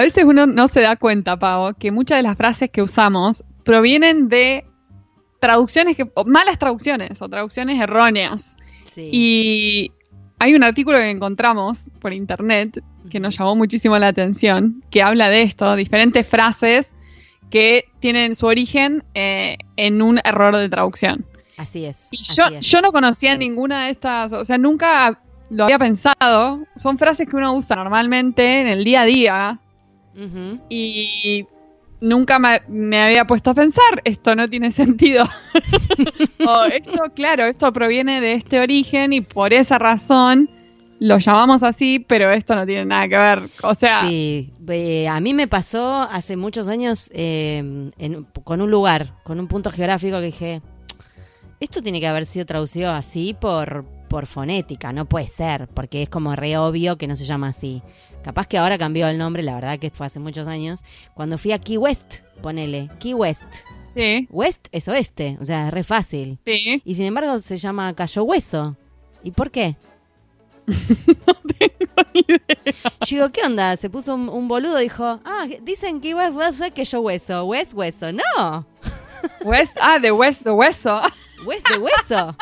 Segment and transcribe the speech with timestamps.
[0.00, 3.44] A veces uno no se da cuenta, Pau, que muchas de las frases que usamos
[3.64, 4.64] provienen de
[5.40, 8.56] traducciones que, o malas traducciones o traducciones erróneas.
[8.84, 9.10] Sí.
[9.12, 9.92] Y
[10.38, 15.28] hay un artículo que encontramos por internet que nos llamó muchísimo la atención, que habla
[15.28, 16.94] de esto, diferentes frases
[17.50, 21.26] que tienen su origen eh, en un error de traducción.
[21.58, 22.08] Así es.
[22.10, 22.66] Y yo, es.
[22.66, 25.20] yo no conocía ninguna de estas, o sea, nunca
[25.50, 26.64] lo había pensado.
[26.78, 29.60] Son frases que uno usa normalmente en el día a día
[30.68, 31.46] Y
[32.00, 35.24] nunca me, me había puesto a pensar, esto no tiene sentido.
[36.46, 40.50] o esto, claro, esto proviene de este origen y por esa razón
[40.98, 43.50] lo llamamos así, pero esto no tiene nada que ver.
[43.62, 47.58] O sea, Sí, eh, a mí me pasó hace muchos años eh,
[47.98, 50.62] en- con un lugar, con un punto geográfico que dije,
[51.58, 56.08] esto tiene que haber sido traducido así por, por fonética, no puede ser, porque es
[56.08, 57.80] como re obvio que no se llama así.
[58.24, 60.80] Capaz que ahora cambió el nombre, la verdad que fue hace muchos años.
[61.14, 63.46] Cuando fui a Key West, ponele, Key West.
[63.94, 66.38] sí, West es oeste, o sea, es re fácil.
[66.44, 66.82] sí.
[66.84, 68.76] Y sin embargo se llama Cayo Hueso.
[69.22, 69.76] ¿Y por qué?
[73.06, 73.76] Yo digo, ¿qué onda?
[73.76, 77.44] Se puso un, un boludo y dijo, ah, dicen que a ser que yo hueso.
[77.44, 78.10] West hueso.
[78.12, 78.66] No,
[79.44, 81.00] West, ah, de West, de hueso.
[81.46, 82.36] West de hueso.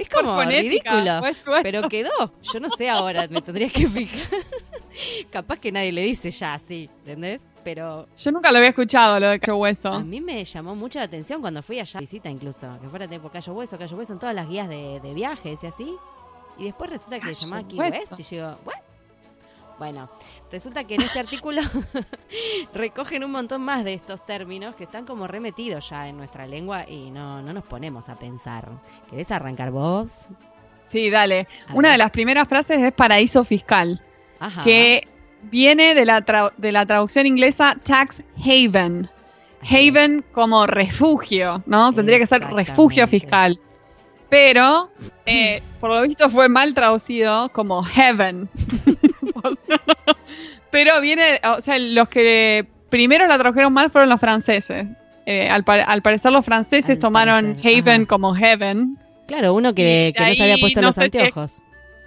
[0.00, 1.60] Es como fonética, ridículo.
[1.62, 2.32] Pero quedó.
[2.42, 4.40] Yo no sé ahora, me tendría que fijar.
[5.30, 7.42] Capaz que nadie le dice ya así, ¿entendés?
[7.62, 10.00] Pero Yo nunca lo había escuchado, lo de Cayo a Hueso.
[10.00, 13.28] mí me llamó mucho la atención cuando fui allá a visita incluso, que fuera tipo
[13.30, 15.94] Cayo Hueso, Cayo Hueso en todas las guías de, de viajes y así.
[16.58, 17.78] Y después resulta que se llamaba Key.
[17.78, 18.74] West y yo ¿what?
[19.80, 20.10] Bueno,
[20.52, 21.62] resulta que en este artículo
[22.74, 26.84] recogen un montón más de estos términos que están como remetidos ya en nuestra lengua
[26.86, 28.68] y no, no nos ponemos a pensar.
[29.08, 30.28] ¿Querés arrancar vos?
[30.92, 31.48] Sí, dale.
[31.66, 31.92] A Una ver.
[31.92, 34.02] de las primeras frases es paraíso fiscal,
[34.38, 34.62] Ajá.
[34.64, 35.08] que
[35.44, 39.08] viene de la, tra- de la traducción inglesa tax haven.
[39.62, 41.94] Haven como refugio, ¿no?
[41.94, 43.58] Tendría que ser refugio fiscal.
[44.28, 44.90] Pero,
[45.24, 48.50] eh, por lo visto, fue mal traducido como heaven.
[50.70, 54.86] Pero viene, o sea, los que primero la tradujeron mal fueron los franceses.
[55.26, 58.08] Eh, al, pa- al parecer los franceses Al tomaron parecer, haven ajá.
[58.08, 58.98] como heaven.
[59.26, 61.62] Claro, uno que, que no se había puesto no los si anteojos.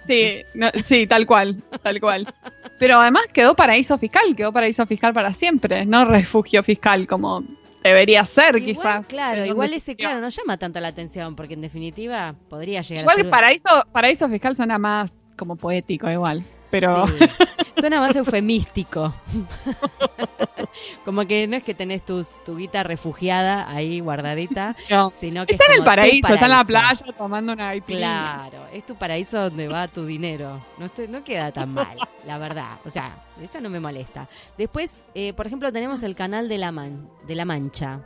[0.06, 2.34] Sí, no- sí, tal cual, tal cual.
[2.78, 7.42] Pero además quedó paraíso fiscal, quedó paraíso fiscal para siempre, no refugio fiscal como
[7.82, 9.06] debería ser Igual, quizás.
[9.06, 13.16] Claro, igual ese, claro, no llama tanto la atención porque en definitiva podría llegar Igual
[13.18, 13.30] a ser...
[13.30, 17.14] paraíso, paraíso fiscal suena más como poético igual, pero Sí.
[17.80, 19.12] Suena más eufemístico.
[21.04, 25.10] Como que no es que tenés tus, tu guita refugiada ahí guardadita, no.
[25.10, 27.86] sino que está es en el tu paraíso, está en la playa tomando una IP.
[27.86, 30.60] Claro, es tu paraíso donde va tu dinero.
[30.78, 31.96] No, estoy- no queda tan mal,
[32.26, 32.78] la verdad.
[32.84, 34.28] O sea, esta no me molesta.
[34.56, 38.00] Después, eh, por ejemplo, tenemos el canal de la, Man- de la Mancha.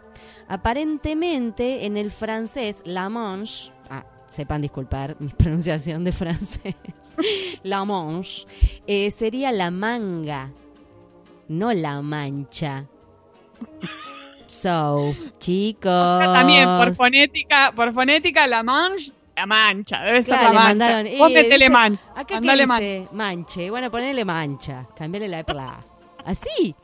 [0.49, 3.71] Aparentemente, en el francés, la Manche,
[4.29, 6.75] sepan disculpar mi pronunciación de francés,
[7.65, 8.47] la Manche,
[8.87, 10.51] eh, sería la manga,
[11.49, 12.87] no la mancha.
[14.47, 15.91] So, chicos.
[15.93, 20.49] O sea, también por fonética, por fonética la mancha, la mancha, debe ser Claro, la
[20.51, 20.69] le mancha.
[20.69, 21.19] mandaron, eh,
[21.65, 22.01] dice- mancha.
[22.15, 25.81] Acá que dice manche, bueno, ponele mancha, cambiale la pla.
[26.25, 26.75] Así.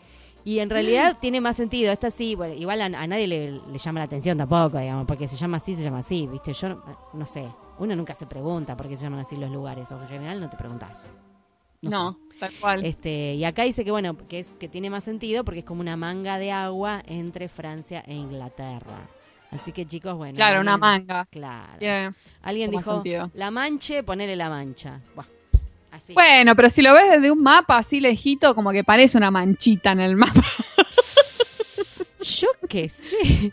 [0.44, 1.90] Y en realidad tiene más sentido.
[1.90, 5.26] Esta sí, bueno, igual a, a nadie le, le llama la atención tampoco, digamos, porque
[5.26, 6.52] se llama así, se llama así, ¿viste?
[6.52, 6.84] Yo no,
[7.14, 7.46] no sé.
[7.78, 10.48] Uno nunca se pregunta por qué se llaman así los lugares, o en general no
[10.50, 11.06] te preguntas.
[11.80, 12.38] No, sé.
[12.40, 12.84] tal cual.
[12.84, 15.80] Este, y acá dice que bueno, que es que tiene más sentido porque es como
[15.80, 19.08] una manga de agua entre Francia e Inglaterra.
[19.50, 20.34] Así que chicos, bueno.
[20.34, 21.26] claro, una manga.
[21.30, 21.78] Claro.
[21.78, 22.12] Tiene
[22.42, 25.00] Alguien mucho dijo, la manche, ponele la mancha.
[25.14, 25.26] Buah,
[25.94, 26.12] así.
[26.14, 29.92] Bueno, pero si lo ves desde un mapa así lejito, como que parece una manchita
[29.92, 30.42] en el mapa.
[32.20, 33.50] Yo qué sé.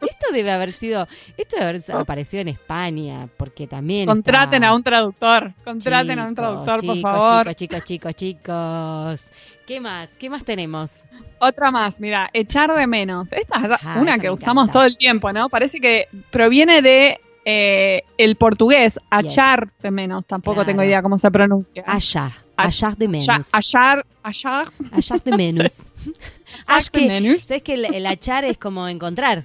[0.00, 1.06] Esto debe haber sido,
[1.36, 4.06] esto debe haber aparecido en España, porque también.
[4.06, 5.52] contraten está- a un traductor.
[5.64, 7.54] Contraten a un Chicos, traductor, por favor.
[7.54, 9.30] Chicos, chicos, chicos, chicos.
[9.66, 10.10] ¿Qué más?
[10.18, 11.04] ¿Qué más tenemos?
[11.38, 13.30] Otra más, mira, echar de menos.
[13.32, 14.72] Esta es Ah, una que usamos encanta.
[14.72, 15.48] todo el tiempo, ¿no?
[15.48, 17.20] Parece que proviene de
[17.52, 20.26] eh, el portugués, achar de menos.
[20.26, 20.66] Tampoco Claro.
[20.66, 21.82] tengo idea cómo se pronuncia.
[21.86, 23.28] Allá, allá de menos.
[23.52, 25.78] Achar, achar, Allá de menos.
[25.78, 27.42] De menos.
[27.44, 29.44] ¿Sabes que el, el achar es como encontrar?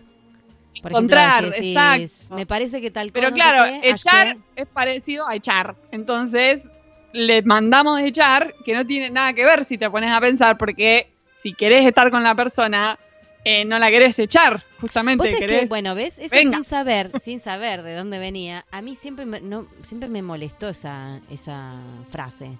[0.81, 1.72] Por Encontrar, ejemplo, decís,
[2.12, 2.36] exacto.
[2.36, 3.13] Me parece que tal cosa.
[3.13, 5.75] Pero no sé claro, qué, echar es parecido a echar.
[5.92, 6.68] Entonces,
[7.13, 11.08] le mandamos echar, que no tiene nada que ver si te pones a pensar, porque
[11.42, 13.00] si querés estar con la persona,
[13.46, 15.24] eh, no la querés echar, justamente.
[15.24, 16.20] Vos es querés- que, bueno, ¿ves?
[16.20, 16.58] Eso Venga.
[16.58, 20.68] sin saber, sin saber de dónde venía, a mí siempre me, no, siempre me molestó
[20.70, 21.76] esa, esa
[22.10, 22.52] frase.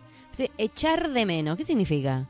[0.58, 2.26] Echar de menos, ¿qué significa?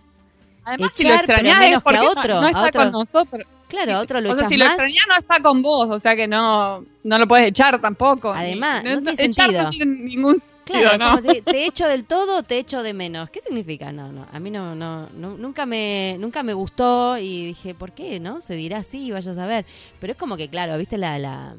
[0.63, 2.81] Además, si lo echar, extrañás es menos que a otro, no, está otro.
[2.81, 3.48] con nosotros.
[3.68, 6.16] Claro, a otro lo o sea, si lo extrañás no está con vos, o sea
[6.16, 8.31] que no, no lo puedes echar tampoco.
[8.31, 9.63] Además, no tiene echar sentido.
[9.63, 11.09] no tiene ningún sentido, Claro, ¿no?
[11.09, 13.29] como te, te echo del todo o te echo de menos.
[13.29, 13.91] ¿Qué significa?
[13.91, 17.91] No, no, a mí no, no, no, nunca me, nunca me gustó y dije, ¿por
[17.94, 18.19] qué?
[18.19, 18.41] ¿No?
[18.41, 19.65] Se dirá así, vaya a saber.
[20.00, 21.56] Pero es como que, claro, viste la, la,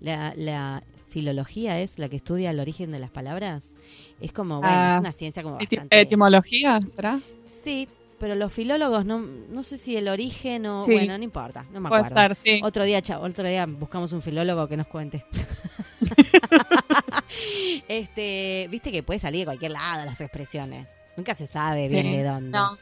[0.00, 3.74] la, la filología es la que estudia el origen de las palabras.
[4.20, 6.00] Es como, bueno, Ah, es una ciencia como bastante.
[6.00, 7.20] Etimología, ¿será?
[7.44, 7.86] Sí,
[8.18, 10.92] pero los filólogos no, no sé si el origen o, Sí.
[10.92, 12.20] bueno, no importa, no me Puede acuerdo.
[12.22, 12.60] ser, sí.
[12.64, 15.24] Otro día, cha- otro día buscamos un filólogo que nos cuente.
[17.88, 20.96] este, viste que puede salir de cualquier lado las expresiones.
[21.16, 22.16] Nunca se sabe bien Sí.
[22.16, 22.50] de dónde.
[22.58, 22.78] No.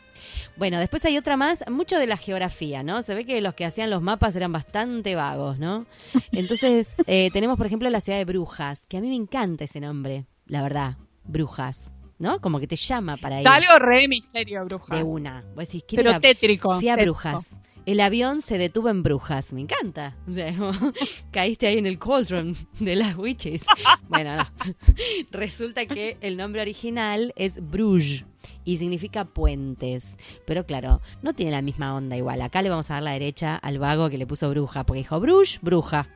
[0.57, 3.03] Bueno, después hay otra más, mucho de la geografía, ¿no?
[3.03, 5.87] Se ve que los que hacían los mapas eran bastante vagos, ¿no?
[6.33, 9.81] Entonces, eh, tenemos, por ejemplo, la ciudad de Brujas, que a mí me encanta ese
[9.81, 12.41] nombre, la verdad, Brujas, ¿no?
[12.41, 14.99] Como que te llama para ir Da algo re misterio, brujas.
[14.99, 15.43] de una.
[15.55, 16.75] Vos decís, quiero Pero ir a- tétrico.
[16.75, 17.39] Fui a tétrico.
[17.87, 19.53] El avión se detuvo en Brujas.
[19.53, 20.17] Me encanta.
[20.29, 20.53] O sea,
[21.31, 23.65] caíste ahí en el cauldron de las witches.
[24.09, 24.47] Bueno, no.
[25.31, 28.25] Resulta que el nombre original es Bruges
[28.65, 30.17] y significa puentes.
[30.47, 32.43] Pero claro, no tiene la misma onda igual.
[32.43, 35.21] Acá le vamos a dar la derecha al vago que le puso bruja, porque dijo
[35.21, 36.09] Bruges, bruja.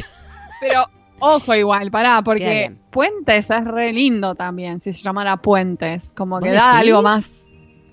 [0.60, 0.86] Pero
[1.18, 2.74] ojo igual, pará, porque.
[2.90, 6.12] Puentes es re lindo también, si se llamara Puentes.
[6.16, 7.45] Como que ¿Vos da algo más.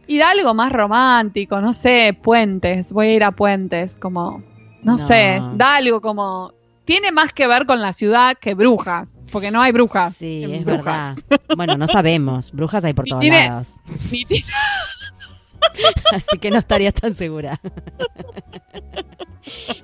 [0.08, 2.92] Y da algo más romántico, no sé, Puentes.
[2.92, 4.44] Voy a ir a Puentes, como.
[4.84, 4.98] No, No.
[4.98, 6.54] sé, da algo como.
[6.86, 10.16] Tiene más que ver con la ciudad que brujas, porque no hay brujas.
[10.18, 11.16] Sí, es Brujas.
[11.30, 11.42] verdad.
[11.56, 12.52] Bueno, no sabemos.
[12.52, 13.76] Brujas hay por todos tiene- lados.
[14.12, 14.26] Ni
[16.14, 17.60] Así que no estaría tan segura.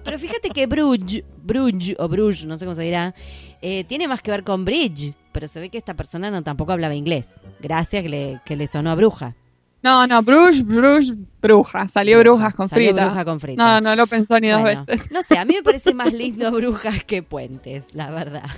[0.04, 3.14] Pero fíjate que Bruges, Bruges o Bruges, no sé cómo se dirá,
[3.62, 6.72] eh, tiene más que ver con bridge, pero se ve que esta persona no tampoco
[6.74, 7.28] hablaba inglés.
[7.62, 9.36] Gracias que le, que le sonó a bruja.
[9.82, 11.88] No, no, Bruges, Bruges, bruja.
[11.88, 13.06] Salió brujas con Salió frita.
[13.06, 13.64] bruja con frita.
[13.64, 15.12] No, no lo pensó ni Bueno, dos veces.
[15.12, 18.50] No sé, a mí me parece más lindo brujas que puentes, la verdad.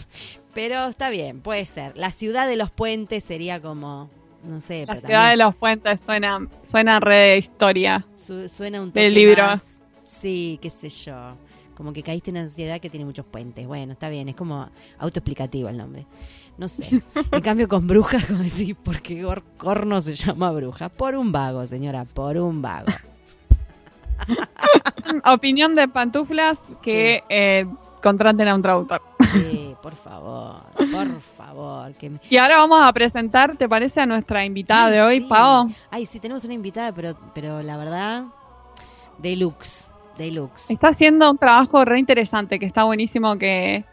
[0.53, 1.95] Pero está bien, puede ser.
[1.97, 4.09] La ciudad de los puentes sería como,
[4.43, 8.05] no sé, La ciudad de los puentes suena, suena re de historia.
[8.15, 9.43] su- suena un del toque libro.
[9.45, 11.37] más- Sí, qué sé yo.
[11.75, 13.65] Como que caíste en una sociedad que tiene muchos puentes.
[13.65, 14.69] Bueno, está bien, es como
[14.99, 16.05] autoexplicativo el nombre.
[16.61, 17.01] No sé.
[17.31, 20.89] En cambio, con brujas, como decir, ¿por qué Gor- Corno se llama bruja?
[20.89, 22.85] Por un vago, señora, por un vago.
[25.25, 27.65] Opinión de pantuflas que eh,
[28.03, 29.01] contraten a un traductor.
[29.31, 31.93] Sí, por favor, por favor.
[31.93, 35.19] Que me- Y ahora vamos a presentar, ¿te parece, a nuestra invitada Ay, de hoy,
[35.21, 35.25] sí.
[35.27, 35.67] Pao?
[35.89, 38.25] Ay, sí, tenemos una invitada, pero, pero la verdad,
[39.17, 40.69] deluxe, deluxe.
[40.71, 43.83] Está haciendo un trabajo re interesante, que está buenísimo que,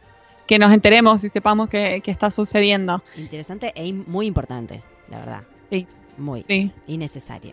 [0.49, 3.03] que nos enteremos y sepamos qué qué está sucediendo.
[3.17, 5.43] Interesante e muy importante, la verdad.
[5.71, 5.87] Sí.
[6.17, 6.43] Muy.
[6.43, 7.53] Sí, Y necesario.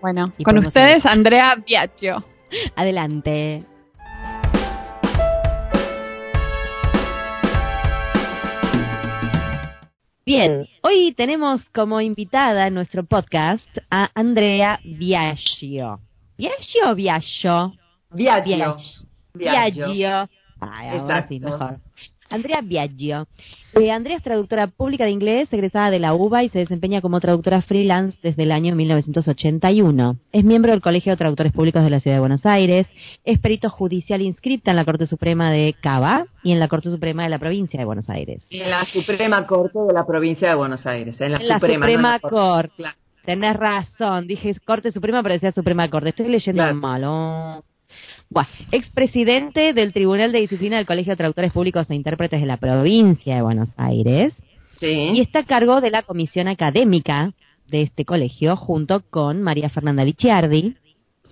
[0.00, 0.32] bueno.
[0.38, 2.24] Y Con ustedes, Andrea Biagio.
[2.74, 3.62] Adelante.
[10.26, 16.00] Bien, hoy tenemos como invitada en nuestro podcast a Andrea Biagio.
[16.38, 17.72] ¿Biagio o Biagio?
[18.12, 18.76] Viaggio.
[19.34, 19.88] Biagio.
[19.88, 20.28] Viaggio.
[20.60, 21.78] Ay, ahora sí, mejor.
[22.32, 23.26] Andrea Biagio.
[23.74, 27.18] Eh, Andrea es traductora pública de inglés, egresada de la UBA y se desempeña como
[27.18, 30.16] traductora freelance desde el año 1981.
[30.30, 32.86] Es miembro del Colegio de Traductores Públicos de la Ciudad de Buenos Aires.
[33.24, 37.24] Es perito judicial inscripta en la Corte Suprema de Cava y en la Corte Suprema
[37.24, 38.46] de la Provincia de Buenos Aires.
[38.50, 41.20] En la Suprema Corte de la Provincia de Buenos Aires.
[41.20, 42.36] En la, En la Suprema, Suprema, no en la Corte.
[42.36, 42.74] Corte.
[42.76, 42.96] Claro.
[43.24, 46.10] Tenés razón, dije Corte Suprema, pero decía Suprema Corte.
[46.10, 46.76] Estoy leyendo Claro.
[46.76, 47.02] mal.
[47.04, 47.64] oh.
[48.32, 48.46] Buah.
[48.70, 53.34] Expresidente del Tribunal de Disciplina del Colegio de Traductores Públicos e Intérpretes de la Provincia
[53.34, 54.32] de Buenos Aires.
[54.78, 55.10] Sí.
[55.14, 57.32] Y está a cargo de la comisión académica
[57.66, 60.76] de este colegio, junto con María Fernanda Licciardi,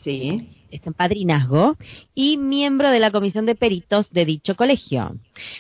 [0.03, 0.49] Sí.
[0.71, 1.77] Está en padrinazgo,
[2.15, 5.15] y miembro de la comisión de peritos de dicho colegio.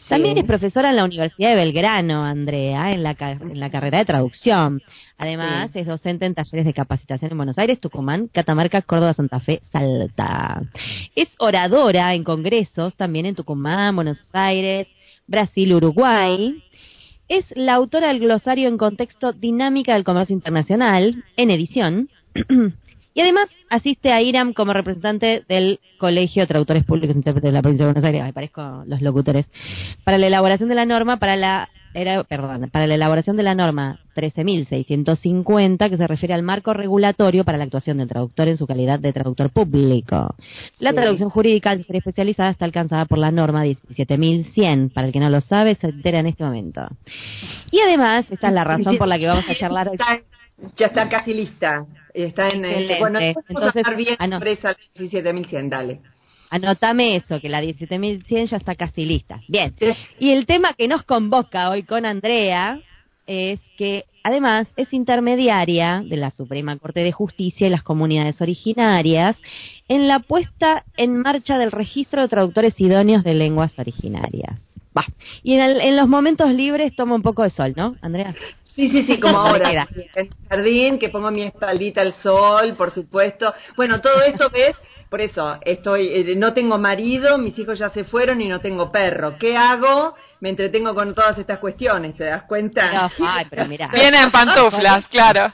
[0.08, 4.04] También es profesora en la Universidad de Belgrano, Andrea, en la, en la carrera de
[4.04, 4.82] traducción.
[5.16, 5.80] Además, Sí.
[5.80, 10.62] es docente en talleres de capacitación en Buenos Aires, Tucumán, Catamarca, Córdoba, Santa Fe, Salta.
[11.16, 14.86] Es oradora en congresos, también en Tucumán, Buenos Aires,
[15.26, 16.62] Brasil, Uruguay.
[17.28, 22.08] Es la autora del glosario en contexto Dinámica del Comercio Internacional, en edición.
[23.14, 27.52] y además asiste a IRAM como representante del Colegio de Traductores Públicos e Intérpretes de
[27.52, 28.22] la Provincia de Buenos Aires.
[28.24, 29.46] Me parezco los locutores.
[30.04, 33.54] Para la elaboración de la norma, para la era, perdón, para la elaboración de la
[33.54, 38.66] norma 13.650 que se refiere al marco regulatorio para la actuación del traductor en su
[38.66, 40.34] calidad de traductor público.
[40.78, 40.96] La Sí.
[40.96, 44.90] traducción jurídica al ser especializada está alcanzada por la norma 17.100.
[44.92, 46.82] Para el que no lo sabe, se entera en este momento.
[47.70, 49.98] Y además, esta es la razón por la que vamos a charlar hoy.
[50.76, 51.86] Ya está casi lista.
[52.12, 52.98] Está en, Excelente.
[52.98, 54.38] bueno, a Entonces, hablar bien ah, no.
[54.38, 56.00] sobre esa 17100, dale.
[56.50, 59.40] Anotame eso, que la 17.100 ya está casi lista.
[59.48, 59.74] Bien.
[60.18, 62.80] Y el tema que nos convoca hoy con Andrea
[63.26, 69.36] es que además es intermediaria de la Suprema Corte de Justicia y las comunidades originarias
[69.88, 74.58] en la puesta en marcha del registro de traductores idóneos de lenguas originarias.
[74.98, 75.04] Va.
[75.42, 78.34] Y en, el- en los momentos libres toma un poco de sol, ¿no, Andrea?
[78.74, 79.88] Sí, sí, sí, como ahora.
[80.14, 83.52] el jardín, que pongo mi espaldita al sol, por supuesto.
[83.76, 84.76] Bueno, todo esto ves,
[85.10, 88.92] por eso, estoy, eh, no tengo marido, mis hijos ya se fueron y no tengo
[88.92, 89.36] perro.
[89.38, 90.14] ¿Qué hago?
[90.40, 93.10] Me entretengo con todas estas cuestiones, ¿te das cuenta?
[93.16, 93.88] Pero, ay, pero mira.
[93.92, 95.52] Viene en pantuflas, claro.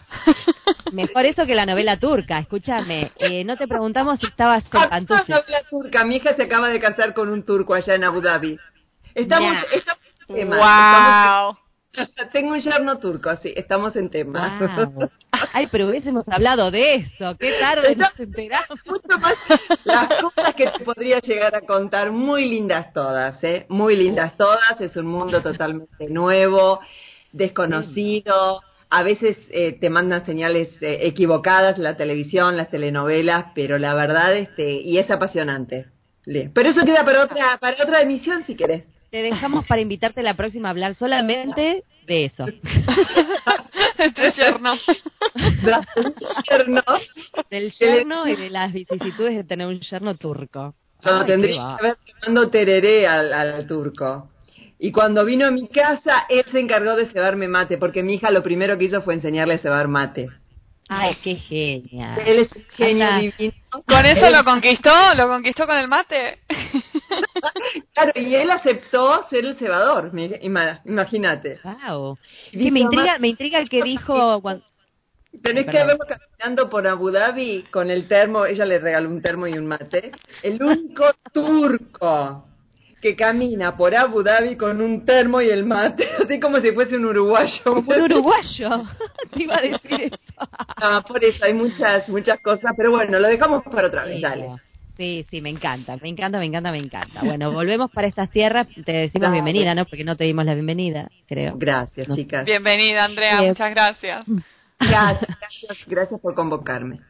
[0.93, 2.39] Mejor eso que la novela turca.
[2.39, 5.29] Escúchame, eh, no te preguntamos si estabas en pantuflas.
[5.29, 6.05] no, la turca.
[6.05, 8.59] Mi hija se acaba de casar con un turco allá en Abu Dhabi.
[9.15, 10.57] Estamos, estamos en tema.
[10.57, 11.57] Wow.
[11.57, 11.65] Estamos-
[12.33, 14.59] tengo un yerno turco, sí, estamos en tema.
[14.59, 15.11] Guau.
[15.53, 17.37] Ay, pero hubiésemos hablado de eso.
[17.39, 18.81] Qué tarde nos enteramos.
[18.87, 19.35] Mucho más
[19.85, 23.67] las cosas que te podría llegar a contar, muy lindas todas, ¿eh?
[23.69, 26.81] Muy lindas todas, es un mundo totalmente nuevo,
[27.33, 33.95] desconocido, a veces eh, te mandan señales eh, equivocadas la televisión, las telenovelas, pero la
[33.95, 35.87] verdad, este, y es apasionante.
[36.55, 38.85] Pero eso queda para otra, para otra emisión si querés.
[39.15, 42.47] Te dejamos para invitarte la próxima a hablar solamente de eso.
[43.99, 44.81] Entre yernos.
[46.51, 46.83] Yerno,
[47.49, 50.75] Del yerno y de las vicisitudes de tener un yerno turco.
[51.05, 54.31] Lo Ay, tendría que haber tomando tereré al, al turco.
[54.81, 58.33] Y cuando vino a mi casa, él se encargó de cebarme mate, porque mi hija
[58.33, 60.29] lo primero que hizo fue enseñarle a cebar mate.
[60.89, 62.19] Ay, qué genial.
[62.27, 63.55] Él es un genio divino.
[63.87, 64.91] ¿Con eso lo conquistó?
[65.17, 66.39] ¿Lo conquistó con el mate?
[67.95, 70.11] Claro, y él aceptó ser el cebador,
[70.85, 71.61] imagínate.
[71.63, 72.19] Wow.
[72.53, 74.65] Y Que me intriga, "Ma- me intriga el que dijo cuando-
[75.43, 75.99] Tenés que Perdón.
[75.99, 79.67] verlo caminando por Abu Dhabi con el termo, ella le regaló un termo y un
[79.67, 80.13] mate.
[80.43, 82.47] El único turco
[83.01, 86.97] que camina por Abu Dhabi con un termo y el mate, así como si fuese
[86.97, 87.73] un uruguayo.
[87.73, 88.83] un uruguayo.
[89.33, 90.17] Te iba a decir eso.
[90.39, 94.49] Ah, por eso hay muchas, muchas cosas, pero bueno, lo dejamos para otra vez, dale.
[94.97, 97.21] Sí, sí, me encanta, me encanta, me encanta, me encanta.
[97.25, 99.33] Bueno, volvemos para estas tierras, te decimos Dale.
[99.43, 99.85] bienvenida, ¿no?
[99.87, 101.55] Porque no te dimos la bienvenida, creo.
[101.57, 102.15] Gracias, No.
[102.15, 102.45] chicas.
[102.45, 103.43] Bienvenida, Andrea.
[103.43, 104.25] Muchas gracias.
[104.79, 107.01] Gracias, gracias, gracias por convocarme.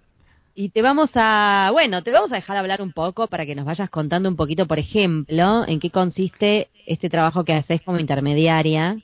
[0.54, 3.64] Y te vamos a, bueno, te vamos a dejar hablar un poco para que nos
[3.66, 8.96] vayas contando un poquito, por ejemplo, en qué consiste este trabajo que haces como intermediaria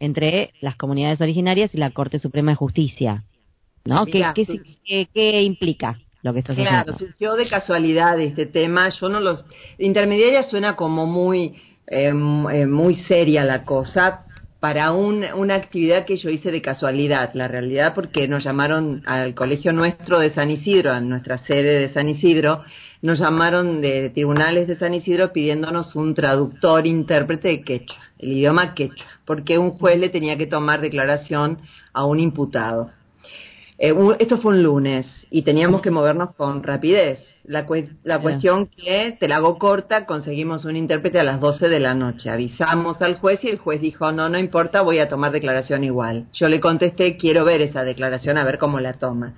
[0.00, 3.24] entre las comunidades originarias y la Corte Suprema de Justicia.
[3.84, 4.04] ¿No?
[4.06, 4.46] ¿Qué, qué,
[4.84, 6.98] qué- qué implica lo que estás Claro, haciendo?
[6.98, 8.88] surgió de casualidad este tema.
[8.90, 9.44] Yo no los.
[9.78, 11.54] Intermediaria suena como muy,
[11.86, 14.24] eh, eh, muy seria la cosa
[14.60, 19.34] para un, una actividad que yo hice de casualidad, la realidad, porque nos llamaron al
[19.34, 22.62] colegio nuestro de San Isidro, a nuestra sede de San Isidro,
[23.00, 28.74] nos llamaron de tribunales de San Isidro pidiéndonos un traductor, intérprete de quechua, el idioma
[28.74, 31.58] quechua, porque un juez le tenía que tomar declaración
[31.92, 32.90] a un imputado.
[33.80, 37.20] Eh, un- esto fue un lunes y teníamos que movernos con rapidez.
[37.44, 41.68] La, cue- la cuestión que, te la hago corta, conseguimos un intérprete a las 12
[41.68, 42.28] de la noche.
[42.28, 46.26] Avisamos al juez y el juez dijo, no, no importa, voy a tomar declaración igual.
[46.34, 49.34] Yo le contesté, quiero ver esa declaración, a ver cómo la toma.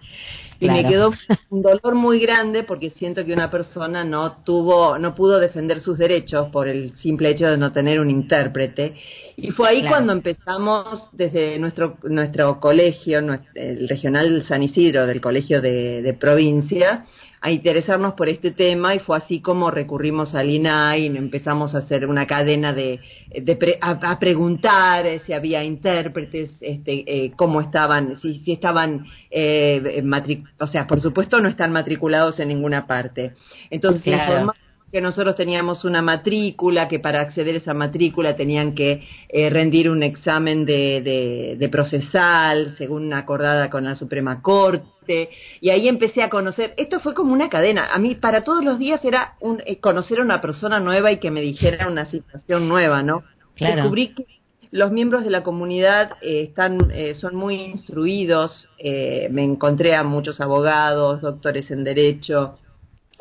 [0.60, 1.10] Y me quedó
[1.48, 5.96] un dolor muy grande porque siento que una persona no tuvo, no pudo defender sus
[5.96, 8.94] derechos por el simple hecho de no tener un intérprete.
[9.36, 9.96] Y fue ahí Claro.
[9.96, 13.20] cuando empezamos desde nuestro nuestro colegio,
[13.54, 17.06] el regional San Isidro del colegio de, de provincia,
[17.42, 21.78] a interesarnos por este tema y fue así como recurrimos al INAI y empezamos a
[21.78, 23.00] hacer una cadena de,
[23.34, 28.52] de pre- a, a preguntar eh, si había intérpretes, este, eh, cómo estaban, si, si
[28.52, 33.32] estaban, eh, matri- o sea, por supuesto no están matriculados en ninguna parte.
[33.70, 34.22] Entonces Claro.
[34.22, 34.56] informamos
[34.92, 39.88] que nosotros teníamos una matrícula, que para acceder a esa matrícula tenían que eh, rendir
[39.90, 45.30] un examen de, de, de procesal, según acordada con la Suprema Corte,
[45.60, 48.78] y ahí empecé a conocer, esto fue como una cadena, a mí para todos los
[48.78, 52.68] días era un, eh, conocer a una persona nueva y que me dijera una situación
[52.68, 53.22] nueva, ¿no?
[53.54, 53.76] Claro.
[53.76, 59.42] Descubrí que los miembros de la comunidad eh, están, eh, son muy instruidos, eh, me
[59.42, 62.58] encontré a muchos abogados, doctores en derecho,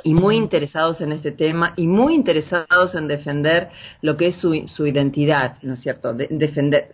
[0.03, 3.70] y muy interesados en este tema y muy interesados en defender
[4.01, 6.13] lo que es su, su identidad, ¿no es cierto?
[6.13, 6.91] De- defender.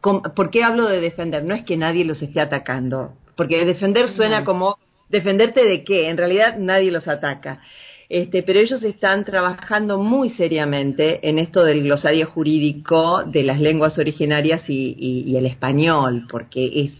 [0.00, 1.44] Com- ¿Por qué hablo de defender?
[1.44, 6.16] No es que nadie los esté atacando, porque defender suena como defenderte de qué, en
[6.16, 7.60] realidad nadie los ataca.
[8.08, 13.98] Este, pero ellos están trabajando muy seriamente en esto del glosario jurídico de las lenguas
[13.98, 16.92] originarias y, el español, porque es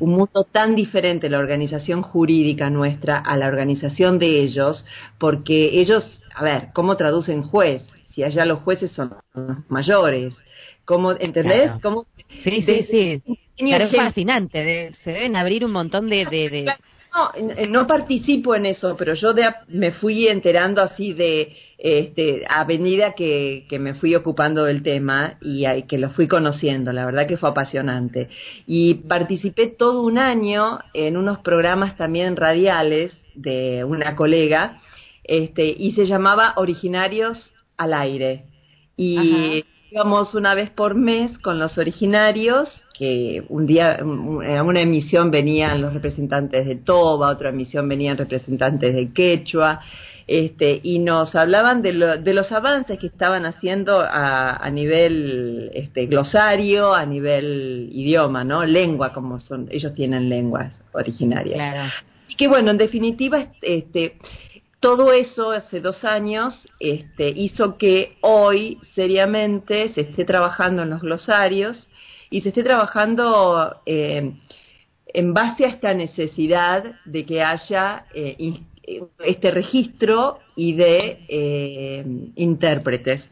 [0.00, 4.84] un mundo tan diferente la organización jurídica nuestra a la organización de ellos,
[5.18, 7.82] porque ellos, a ver, ¿cómo traducen juez?
[8.14, 9.14] Si allá los jueces son
[9.68, 10.34] mayores,
[10.84, 11.72] ¿Cómo, ¿Entendés?
[12.42, 13.22] sí, sí, sí.
[13.56, 14.92] es fascinante.
[15.02, 16.74] se deben abrir un montón de, de,
[17.14, 19.34] no, eh, no participo en eso, pero yo
[19.68, 25.38] me fui enterando así de, este, a medida que, que me fui ocupando del tema
[25.40, 28.28] y, que lo fui conociendo, la verdad que fue apasionante.
[28.66, 34.80] Y participé todo un año en unos programas también radiales de una colega,
[35.24, 38.44] este, y se llamaba Originarios al Aire.
[38.96, 39.64] Y
[39.94, 45.80] íbamos una vez por mes con los originarios que un día en una emisión venían
[45.80, 49.80] los representantes de Toba, otra emisión venían representantes de Quechua,
[50.26, 57.06] este, y nos hablaban de, los avances que estaban haciendo a, nivel este, glosario, a
[57.06, 58.64] nivel idioma, ¿no?
[58.64, 61.56] Lengua, como son, ellos tienen lenguas originarias.
[61.56, 61.92] Claro.
[62.28, 64.16] Y que bueno, en definitiva, este,
[64.84, 71.00] todo eso hace dos años este, hizo que hoy seriamente se esté trabajando en los
[71.00, 71.88] glosarios
[72.28, 74.34] y se esté trabajando eh,
[75.06, 78.36] en base a esta necesidad de que haya eh,
[79.24, 83.26] este registro y de eh, intérpretes.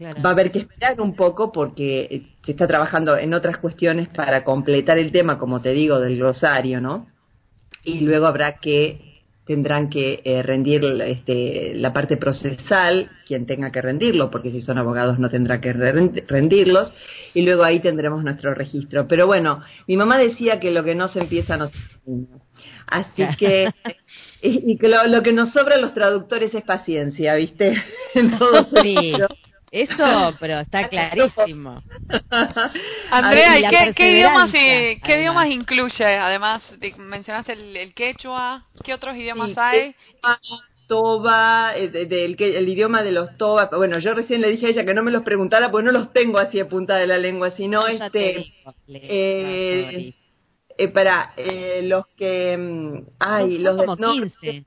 [0.00, 4.44] Va a haber que esperar un poco porque se está trabajando en otras cuestiones para
[4.44, 7.08] completar el tema, como te digo, del glosario, ¿no?
[7.82, 9.09] Y luego habrá que
[9.50, 14.78] tendrán que eh, rendir este, la parte procesal, quien tenga que rendirlo, porque si son
[14.78, 16.92] abogados no tendrá que rendirlos,
[17.34, 19.08] y luego ahí tendremos nuestro registro.
[19.08, 21.78] Pero bueno, mi mamá decía que lo que no se empieza no se
[22.86, 23.72] Así que,
[24.40, 27.74] y, que lo, que nos sobra a los traductores es paciencia, ¿viste?
[28.14, 29.14] En todo sí.
[29.70, 31.82] Eso, pero está clarísimo.
[33.10, 36.04] Andrea, qué, qué, idiomas, qué idiomas incluye?
[36.04, 36.62] Además,
[36.98, 39.94] mencionaste el, quechua, ¿qué otros idiomas hay?
[40.88, 43.70] Toba, eh, el, idioma de los toba.
[43.72, 46.12] Bueno, yo recién le dije a ella que no me los preguntara porque no los
[46.12, 48.52] tengo así a punta de la lengua, sino este.
[48.88, 50.12] Eh,
[50.76, 52.56] eh, para eh, los que.
[52.56, 54.64] Mm, ay, los como 15.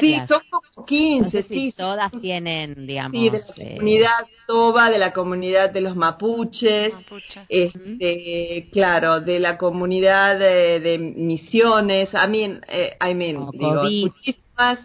[0.00, 1.74] Sí, son como 15, sí.
[1.76, 3.20] todas tienen, digamos.
[3.20, 6.94] Sí, de la eh, comunidad toba, de la comunidad de los mapuches,
[7.48, 14.78] este, claro, de la comunidad de, misiones, I mean, eh, I mean, digo, muchísimas.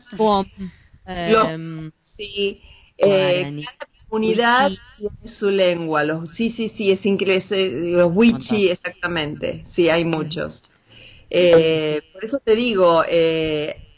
[1.05, 2.59] Em, sí,
[2.97, 9.63] eh, cada comunidad tiene su lengua, los, sí, sí, sí, es increíble, los wichi, exactamente,
[9.75, 10.63] sí, hay muchos.
[11.29, 13.90] Eh, por eso te digo, eh,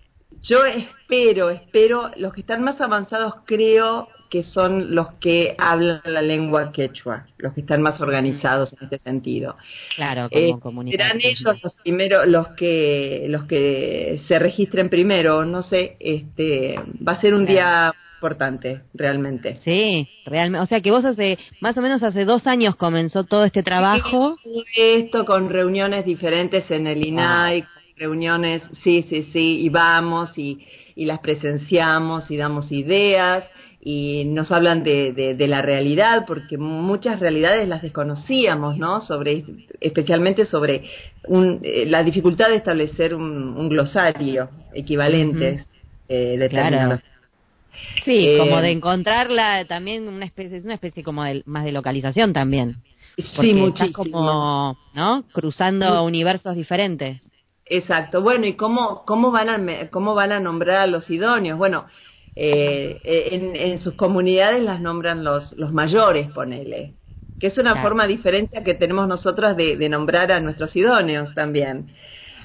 [0.43, 6.23] yo espero, espero, los que están más avanzados creo que son los que hablan la
[6.23, 9.55] lengua quechua, los que están más organizados en este sentido.
[9.95, 10.27] Claro,
[10.59, 10.87] como eh.
[10.89, 17.11] Serán ellos los primeros, los que, los que se registren primero, no sé, este, va
[17.11, 19.57] a ser un día importante, realmente.
[19.63, 20.63] Sí, realmente.
[20.63, 24.37] O sea que vos hace, más o menos hace dos años comenzó todo este trabajo.
[24.75, 27.65] esto con reuniones diferentes en el INAI,
[27.97, 33.45] reuniones, sí, sí, sí, y vamos y, y las presenciamos y damos ideas
[33.85, 39.01] y nos hablan de, de, la realidad, porque muchas realidades las desconocíamos, ¿no?
[39.01, 39.43] Sobre,
[39.81, 40.85] especialmente sobre
[41.27, 45.65] un, eh, la dificultad de establecer un, glosario equivalente
[46.07, 47.01] eh, de claro.
[48.05, 52.31] Sí, eh, como de encontrarla también una especie, una especie como de, más de localización
[52.31, 52.77] también.
[53.17, 53.93] sí, muchísimo.
[53.93, 55.25] como, ¿no?
[55.33, 57.19] Cruzando universos diferentes.
[57.75, 58.21] Exacto.
[58.21, 61.57] Bueno, ¿y cómo, cómo, van, a, cómo van a nombrar a los idóneos?
[61.57, 61.87] Bueno,
[62.35, 66.93] eh, en, en, sus comunidades las nombran los, los mayores, ponele,
[67.39, 71.33] que es una forma diferente a que tenemos nosotros de, de nombrar a nuestros idóneos
[71.33, 71.87] también.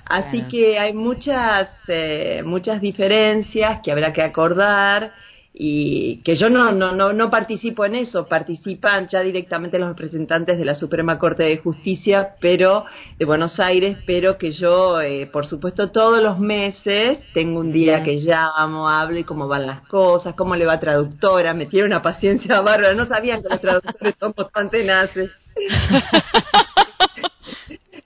[0.06, 5.12] Así que hay muchas, eh, muchas diferencias que habrá que acordar
[5.52, 10.56] y que yo no, no, no, no participo en eso, participan ya directamente los representantes
[10.56, 12.84] de la Suprema Corte de Justicia, pero
[13.18, 18.04] de Buenos Aires, pero que yo, eh, por supuesto, todos los meses tengo un día
[18.04, 22.02] que llamo, hablo y cómo van las cosas, cómo le va traductora, me tiene una
[22.02, 25.30] paciencia bárbara, no sabían que los traductores somos tan tenaces.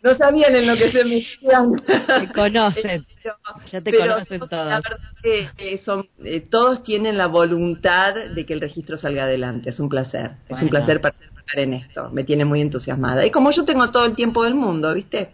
[0.02, 1.72] no sabían en lo que se metían.
[1.86, 3.06] Te conocen.
[3.72, 4.50] ya te conocen todos.
[4.68, 9.24] La verdad que eh, son, eh, todos tienen la voluntad de que el registro salga
[9.24, 9.70] adelante.
[9.70, 10.32] Es un placer.
[10.48, 12.10] Es un placer participar en esto.
[12.10, 13.24] Me tiene muy entusiasmada.
[13.24, 15.30] Y como yo tengo todo el tiempo del mundo, ¿viste?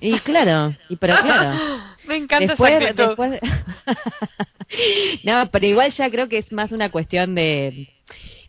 [0.00, 1.58] Y claro, y pero claro.
[2.06, 3.40] Me encanta después, esa después-
[5.24, 7.88] no, pero igual ya creo que es más una cuestión de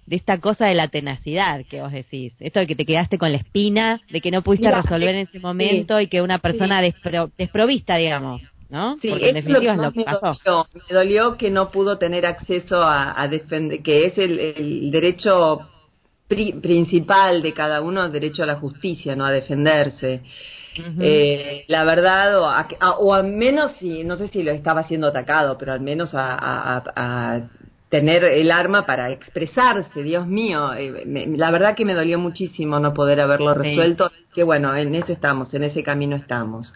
[0.06, 3.32] de esta cosa de la tenacidad que vos decís, esto de que te quedaste con
[3.32, 6.82] la espina, de que no pudiste Mira, resolver en ese momento y que una persona
[6.82, 8.98] despro- desprovista, digamos, ¿no?
[9.02, 10.40] Sí, Porque en eso es lo que definitiva es lo más que me pasó.
[10.46, 10.68] dolió.
[10.90, 15.62] Me dolió que no pudo tener acceso a, a defender, que es el, el derecho
[16.28, 20.22] pri- principal de cada uno, el derecho a la justicia, no a defenderse.
[21.00, 24.84] Eh, la verdad, o, a- a- o al menos, si, no sé si lo estaba
[24.84, 27.50] siendo atacado, pero al menos a
[28.00, 32.78] tener el arma para expresarse, Dios mío, eh, me- la verdad que me dolió muchísimo
[32.78, 33.60] no poder haberlo Sí.
[33.62, 36.74] resuelto, que bueno, en eso estamos, en ese camino estamos.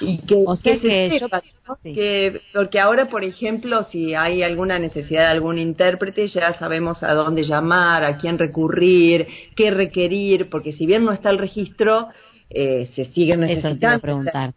[0.00, 1.76] Y que, O sea que se yo- sepa, ¿no?
[1.80, 1.94] sí.
[1.94, 7.14] que, porque ahora, por ejemplo, si hay alguna necesidad de algún intérprete, ya sabemos a
[7.14, 12.08] dónde llamar, a quién recurrir, qué requerir, porque si bien no está el registro,
[12.50, 14.00] eh, se sigue Eso te iba a necesitando.
[14.00, 14.54] preguntar.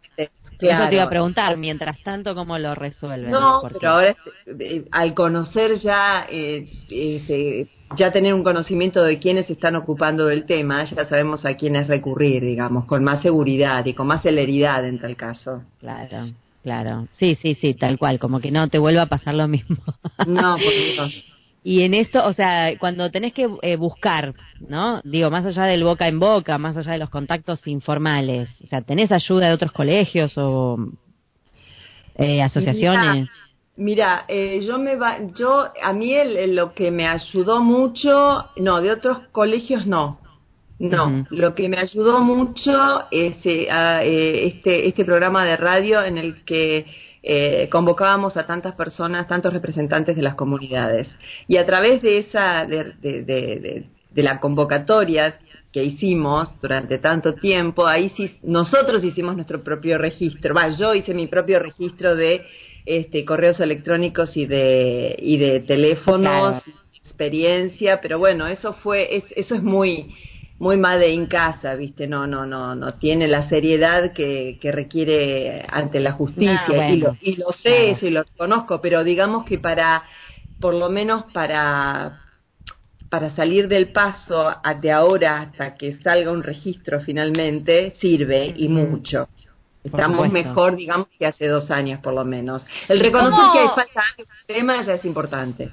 [0.68, 0.82] Claro.
[0.84, 3.30] Eso te iba a preguntar, mientras tanto, ¿cómo lo resuelven?
[3.30, 4.16] No, Porque- pero ahora
[4.58, 10.44] eh, al conocer ya, eh, eh, ya tener un conocimiento de quiénes están ocupando del
[10.46, 14.98] tema, ya sabemos a quiénes recurrir, digamos, con más seguridad y con más celeridad en
[15.00, 15.62] tal caso.
[15.80, 16.28] Claro,
[16.62, 17.08] claro.
[17.18, 19.76] Sí, sí, sí, tal cual, como que no te vuelva a pasar lo mismo.
[20.26, 20.56] No,
[20.96, 21.31] no.
[21.64, 24.34] Y en esto, o sea, cuando tenés que eh, buscar,
[24.68, 25.00] ¿no?
[25.04, 28.82] Digo, más allá del boca en boca, más allá de los contactos informales, o sea,
[28.82, 30.76] ¿tenés ayuda de otros colegios o
[32.16, 33.28] eh, asociaciones?
[33.76, 38.80] Mira, eh, yo me va, yo a mí el- lo que me ayudó mucho, no,
[38.82, 40.20] de otros colegios no,
[40.78, 41.26] no.
[41.30, 46.18] Lo que me ayudó mucho es eh, a, eh, este este programa de radio en
[46.18, 46.86] el que
[47.22, 51.08] eh, convocábamos a tantas personas, tantos representantes de las comunidades
[51.46, 55.38] y a través de esa de, de, de- de- de la convocatoria
[55.72, 60.54] que hicimos durante tanto tiempo, ahí sí nosotros hicimos nuestro propio registro.
[60.54, 62.42] Va, yo hice mi propio registro de
[62.84, 66.76] este, correos electrónicos y de y de teléfonos, Claro.
[67.04, 70.14] experiencia, pero bueno, eso fue es, eso es muy
[70.58, 72.06] muy made in casa, ¿viste?
[72.06, 77.16] No, no, no, no tiene la seriedad que, que requiere ante la justicia y, lo,
[77.20, 77.96] y lo sé, Claro.
[77.96, 80.04] eso y lo conozco, pero digamos que para
[80.60, 82.20] por lo menos para
[83.08, 89.28] para salir del paso de ahora hasta que salga un registro finalmente sirve y mucho.
[89.84, 92.64] Estamos mejor, digamos, que hace dos años por lo menos.
[92.88, 95.72] El reconocer cómo- que hay falta de tema ya es importante.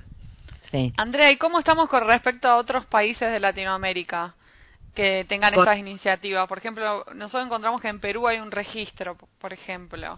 [0.72, 0.92] Sí.
[0.98, 4.36] Andrea, ¿y cómo estamos con respecto a otros países de Latinoamérica
[5.00, 6.48] que tengan Con- estas iniciativas?
[6.48, 10.18] Por ejemplo, nosotros encontramos que en Perú hay un registro, por ejemplo.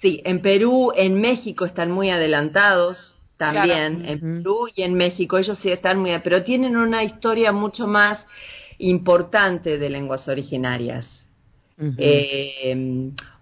[0.00, 4.12] Sí, en Perú, en México están muy adelantados también, Claro.
[4.12, 4.42] en.
[4.42, 8.26] Perú y en México ellos sí están muy, pero tienen una historia mucho más
[8.78, 11.06] importante de lenguas originarias.
[11.96, 12.76] Eh,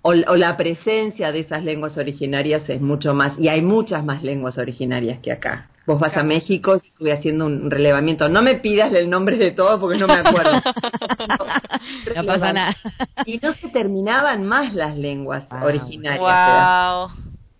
[0.03, 4.23] o, o la presencia de esas lenguas originarias es mucho más, y hay muchas más
[4.23, 5.69] lenguas originarias que acá.
[5.89, 6.23] Vos vas a.
[6.23, 8.29] México y estuve haciendo un relevamiento.
[8.29, 10.53] No me pidas el nombre de todo porque no me acuerdo.
[12.15, 12.77] no pasa nada.
[13.25, 15.65] Y no se terminaban más las lenguas Wow.
[15.65, 17.09] originarias.
[17.11, 17.11] Wow.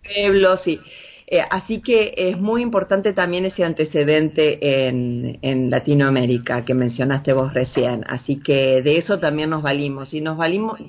[0.03, 0.79] pueblos y
[1.31, 7.51] eh, así que es muy importante también ese antecedente en, en Latinoamérica que mencionaste vos
[7.53, 8.03] recién.
[8.07, 10.79] Así que de eso también nos valimos y nos valimos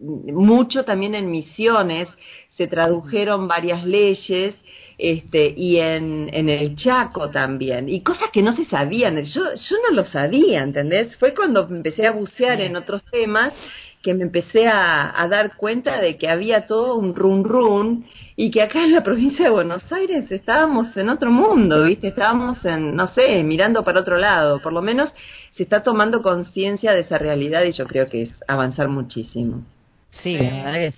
[0.00, 2.08] mucho también en misiones.
[2.56, 4.54] Se tradujeron varias leyes
[4.98, 9.76] este y en, en el Chaco también y cosas que no se sabían yo yo
[9.88, 11.16] no lo sabía ¿entendés?
[11.16, 13.52] fue cuando empecé a bucear en otros temas
[14.02, 18.04] que me empecé a, a dar cuenta de que había todo un run run
[18.36, 22.06] y que acá en la provincia de Buenos Aires estábamos en otro mundo, ¿viste?
[22.08, 24.60] Estábamos en, no sé, mirando para otro lado.
[24.62, 25.12] Por lo menos
[25.56, 29.64] se está tomando conciencia de esa realidad y yo creo que es avanzar muchísimo.
[30.22, 30.44] Sí, Sí.
[30.44, 30.94] la verdad que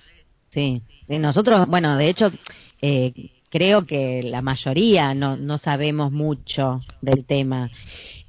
[0.51, 0.83] sí.
[1.09, 2.31] Y Nosotros, bueno, de hecho,
[2.83, 3.15] eh,
[3.51, 7.71] creo que la mayoría no, no sabemos mucho del tema.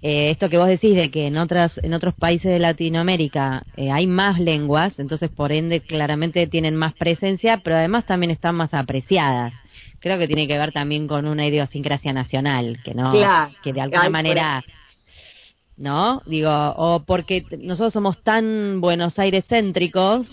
[0.01, 3.91] Eh, esto que vos decís de que en otras en otros países de Latinoamérica eh,
[3.91, 8.73] hay más lenguas, entonces por ende claramente tienen más presencia, pero además también están más
[8.73, 9.53] apreciadas.
[9.99, 13.51] Creo que tiene que ver también con una idiosincrasia nacional, que no Claro.
[13.63, 14.63] que de alguna manera
[15.77, 16.21] ¿no?
[16.25, 20.27] Digo, o porque nosotros somos tan Buenos Aires céntricos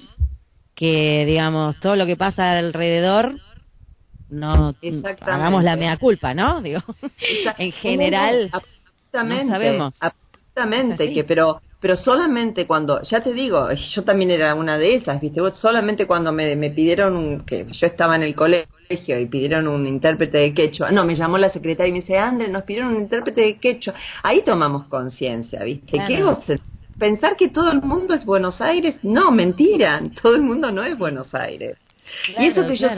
[0.75, 3.35] que, digamos, todo lo que pasa alrededor,
[4.31, 4.75] no
[5.23, 6.61] hagamos la mea culpa, ¿no?
[6.63, 6.81] Digo,
[7.59, 9.95] en general, absolutamente, no sabemos.
[10.01, 15.21] absolutamente que pero pero solamente cuando ya te digo yo también era una de esas
[15.21, 19.69] viste solamente cuando me, me pidieron un- que yo estaba en el colegio y pidieron
[19.69, 22.95] un intérprete de quechua no me llamó la secretaria y me dice André nos pidieron
[22.95, 26.09] un intérprete de quechua ahí tomamos conciencia viste Claro.
[26.09, 26.39] ¿Qué vos
[26.99, 30.99] pensar que todo el mundo es Buenos Aires no mentira todo el mundo no es
[30.99, 31.77] Buenos Aires.
[32.37, 32.89] Y eso que yo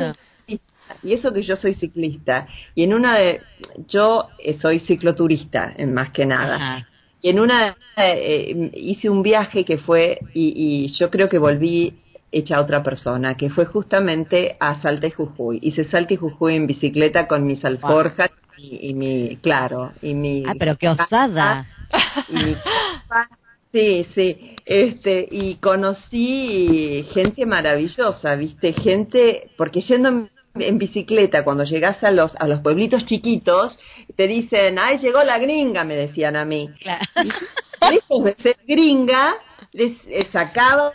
[1.03, 2.47] y eso que yo soy ciclista.
[2.75, 3.41] Y en una de
[3.89, 6.87] yo eh, soy cicloturista en más que nada.
[7.23, 11.95] Y en una eh, hice un viaje que fue y, y, yo creo que volví
[12.33, 15.59] hecha otra persona que fue justamente a Salta y Jujuy.
[15.63, 20.55] Hice Salta y Jujuy en bicicleta con mis alforjas y, mi claro y mi ah
[20.59, 21.67] pero qué osada.
[22.29, 22.55] Y
[23.73, 32.03] Sí, sí, este, y conocí gente maravillosa, viste, gente, porque yendo en, bicicleta, cuando llegas
[32.03, 33.79] a los, a los pueblitos chiquitos,
[34.17, 36.69] te dicen, ay, llegó la gringa, me decían a mí.
[36.81, 37.05] Claro.
[38.11, 39.35] Y de ser gringa,
[39.73, 40.93] les, eh, sacaba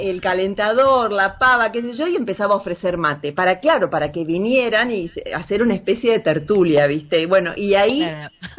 [0.00, 4.10] el calentador, la pava, qué sé yo, y empezaba a ofrecer mate, para, claro, para
[4.10, 8.02] que vinieran y hacer una especie de tertulia, viste, y bueno, y ahí,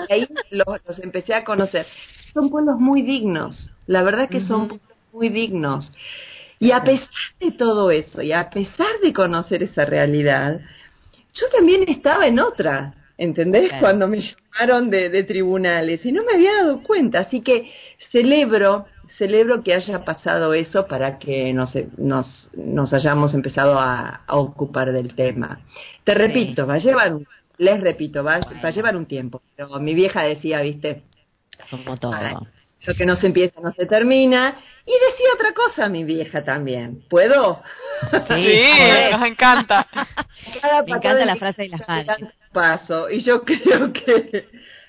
[0.10, 1.86] ahí los, los empecé a conocer
[2.36, 5.90] son pueblos muy dignos, la verdad que son pueblos muy dignos.
[6.60, 10.60] Y a pesar de todo eso, y a pesar de conocer esa realidad,
[11.34, 13.72] yo también estaba en otra, ¿entendés?
[13.80, 17.72] Cuando me llamaron de, de, tribunales y no me había dado cuenta, así que
[18.12, 18.86] celebro,
[19.18, 25.14] celebro que haya pasado eso para que nos, nos, nos hayamos empezado a, ocupar del
[25.16, 25.60] tema.
[26.04, 29.80] Te repito, va a llevar un, les repito, va, va a llevar un tiempo, pero
[29.80, 31.04] mi vieja decía, viste,
[31.70, 32.14] como todo.
[32.88, 34.56] Lo que no se empieza no se termina.
[34.86, 37.04] Y decía otra cosa mi vieja también.
[37.10, 37.62] ¿Puedo?
[38.30, 38.60] Sí,
[39.12, 39.88] nos encanta.
[40.86, 42.18] Me encanta la frase de las madres.
[42.54, 43.10] Paso.
[43.10, 44.48] Y yo creo que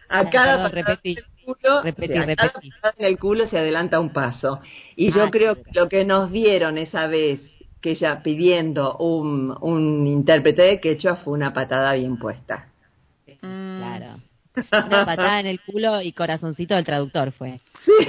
[0.09, 4.61] a cada repetir, culo, en el culo se adelanta un paso.
[4.95, 7.41] Y yo creo que lo que nos dieron esa vez
[7.81, 12.69] que ella pidiendo un, un intérprete de quechua fue una patada bien puesta.
[13.43, 13.79] Mm.
[13.79, 14.26] Claro.
[14.73, 17.61] Una patada en el culo y corazoncito del traductor fue.
[17.85, 17.93] Sí.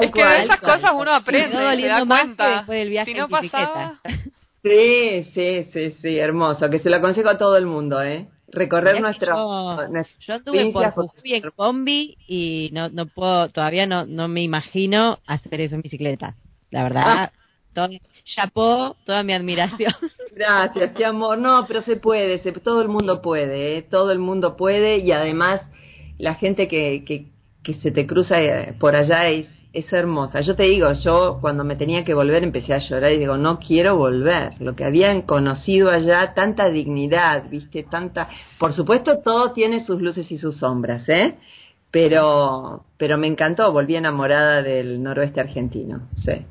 [0.00, 2.62] es que de esas cosas uno aprende, se da cuenta.
[2.62, 4.00] Del viaje si no pasaba...
[4.62, 6.70] Sí, sí, sí, sí, hermoso.
[6.70, 8.28] Que se lo aconsejo a todo el mundo, ¿eh?
[8.46, 9.34] Recorrer nuestra.
[9.34, 9.88] Yo,
[10.20, 15.18] yo anduve por Jujuy en combi y no, no puedo, todavía no, no me imagino
[15.26, 16.36] hacer eso en bicicleta.
[16.70, 17.32] La verdad, ah.
[18.24, 19.94] Chapó, toda mi admiración.
[20.34, 21.38] Gracias, qué amor.
[21.38, 23.82] No, pero se puede, se, todo el mundo puede, ¿eh?
[23.82, 25.60] todo el mundo puede y además
[26.18, 27.26] la gente que, que,
[27.62, 30.40] que se te cruza eh, por allá es, es hermosa.
[30.42, 33.58] Yo te digo, yo cuando me tenía que volver empecé a llorar y digo, no
[33.58, 34.60] quiero volver.
[34.60, 38.28] Lo que habían conocido allá, tanta dignidad, viste, tanta...
[38.58, 41.36] Por supuesto, todo tiene sus luces y sus sombras, ¿eh?
[41.90, 46.46] Pero, pero me encantó, volví enamorada del noroeste argentino, sí.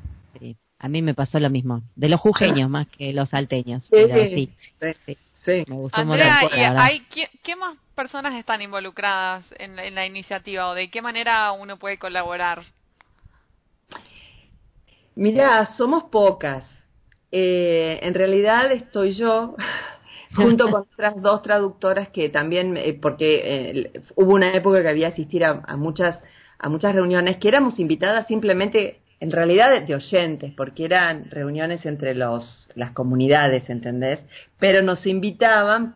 [0.82, 3.84] A mí me pasó lo mismo, de los jujeños más que los salteños.
[3.84, 5.64] Sí, sí, sí.
[5.68, 7.00] Me gustó Andrea, ¿y hay,
[7.42, 11.98] ¿qué, más personas están involucradas en, en la iniciativa o de qué manera uno puede
[11.98, 12.62] colaborar?
[15.14, 16.64] Mira, somos pocas.
[17.30, 19.54] Eh, en realidad estoy yo
[20.34, 25.08] junto con otras dos traductoras que también, eh, porque eh, hubo una época que había
[25.08, 26.18] asistido a, a, muchas
[26.58, 32.12] a muchas reuniones que éramos invitadas simplemente en realidad de oyentes, porque eran reuniones entre
[32.12, 34.18] los, las comunidades, ¿entendés?
[34.58, 35.94] Pero nos invitaban,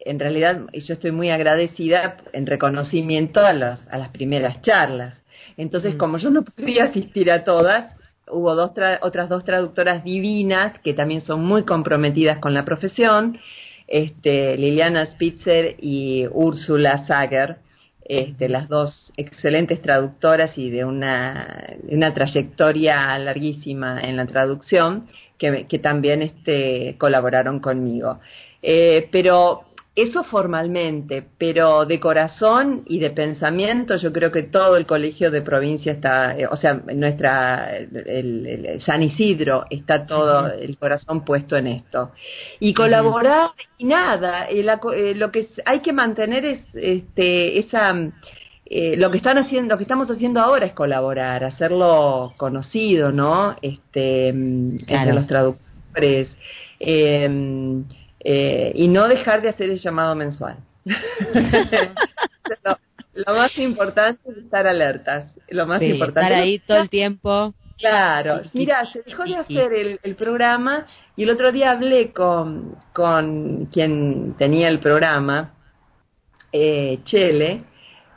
[0.00, 5.24] en realidad, y yo estoy muy agradecida en reconocimiento a, las a las primeras charlas.
[5.56, 5.96] Entonces, mm.
[5.96, 7.96] como yo no podía asistir a todas,
[8.30, 13.38] hubo dos otras dos traductoras divinas que también son muy comprometidas con la profesión,
[13.88, 17.56] este, Liliana Spitzer y Úrsula Sager,
[18.10, 25.06] este, las dos excelentes traductoras y de una, una trayectoria larguísima en la traducción,
[25.38, 28.18] que, también este, colaboraron conmigo.
[28.62, 29.69] Eh, pero
[30.02, 35.42] eso formalmente, pero de corazón y de pensamiento, yo creo que todo el colegio de
[35.42, 41.66] provincia está, eh, o sea, nuestra, el, San Isidro está todo el corazón puesto en
[41.68, 42.12] esto.
[42.58, 49.10] Y colaborar y nada, eh, eh, lo que hay que mantener es este, esa, lo
[49.10, 53.56] que están haciendo, lo que estamos haciendo ahora es colaborar, hacerlo conocido, ¿no?
[53.60, 56.28] Este, mm, entre los traductores.
[56.80, 57.82] Eh,
[58.22, 60.58] eh, y no dejar de hacer el llamado mensual.
[63.14, 66.20] lo, más importante es estar alertas, lo más importante.
[66.20, 67.54] Estar ahí todo el tiempo.
[67.78, 72.76] Claro, mira, se dejó de hacer el, el, programa y el otro día hablé con,
[72.92, 75.54] con quien tenía el programa,
[76.52, 77.62] eh, Chele,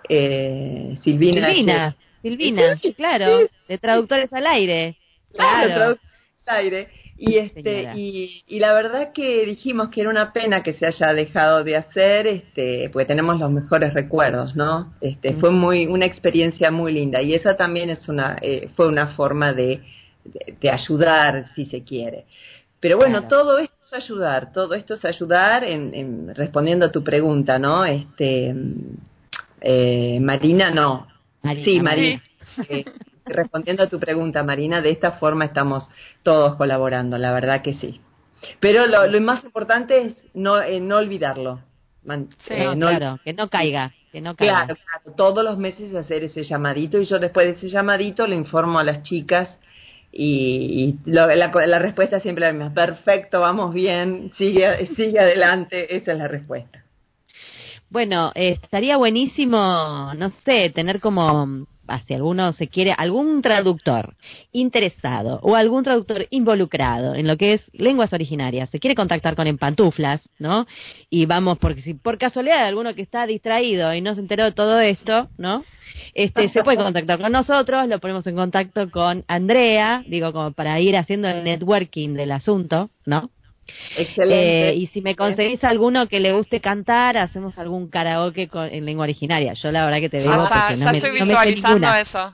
[0.10, 1.48] eh, Silvina.
[1.48, 3.40] Silvina, Silvina, claro,
[3.70, 4.98] de Traductores al Aire.
[5.34, 10.34] Claro, Traductores al Aire y este y, y, la verdad que dijimos que era una
[10.34, 15.34] pena que se haya dejado de hacer este porque tenemos los mejores recuerdos no este
[15.34, 19.54] fue muy una experiencia muy linda y esa también es una eh, fue una forma
[19.54, 19.82] de
[20.24, 22.26] de, ayudar si se quiere.
[22.80, 27.58] Pero bueno, todo esto es ayudar, todo esto es ayudar en, respondiendo a tu pregunta,
[27.58, 27.86] ¿no?
[27.86, 28.54] Este,
[29.62, 31.08] eh, Marina, no.
[31.64, 32.22] Sí, Marina.
[32.70, 32.84] Eh,
[33.26, 35.88] respondiendo a tu pregunta, Marina, de esta forma estamos
[36.24, 38.02] todos colaborando, la verdad que sí.
[38.60, 41.62] Pero lo, más importante es no, eh, no olvidarlo.
[42.50, 43.94] Eh, claro, que no caiga.
[44.12, 44.66] Que no caiga.
[44.66, 48.36] Claro, claro, todos los meses hacer ese llamadito y yo después de ese llamadito le
[48.36, 49.58] informo a las chicas
[50.12, 52.74] y, la, la, respuesta siempre es la misma.
[52.74, 56.84] Perfecto, vamos bien, sigue, sigue adelante, esa es la respuesta.
[57.90, 61.66] Bueno, estaría buenísimo, no sé, tener como
[62.06, 64.16] si alguno se quiere, algún traductor
[64.52, 69.48] interesado o algún traductor involucrado en lo que es lenguas originarias, se quiere contactar con
[69.48, 70.66] Empantuflas, ¿no?
[71.10, 74.52] Y vamos, porque si por casualidad alguno que está distraído y no se enteró de
[74.52, 75.64] todo esto, ¿no?
[76.14, 80.80] Este, se puede contactar con nosotros, lo ponemos en contacto con Andrea, digo, como para
[80.80, 83.30] ir haciendo el networking del asunto, ¿no?
[83.98, 84.70] Excelente.
[84.70, 89.04] Eh, y si me conseguís alguno que le guste cantar, hacemos algún karaoke en lengua
[89.04, 89.54] originaria.
[89.54, 92.02] Yo la verdad que te digo porque no, me, estoy no me sé ninguna.
[92.02, 92.34] Eso.